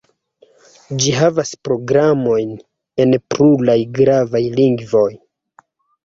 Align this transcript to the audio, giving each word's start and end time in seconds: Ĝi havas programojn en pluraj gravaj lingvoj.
Ĝi 1.01 1.11
havas 1.17 1.49
programojn 1.67 2.53
en 3.03 3.13
pluraj 3.33 3.75
gravaj 3.99 4.41
lingvoj. 4.55 5.03